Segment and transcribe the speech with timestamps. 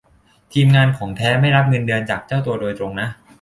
[0.53, 3.07] ทีมงาน ของแท้ ไม่รับเงินเดือนจากเจ้าตัวโดยตรงนะ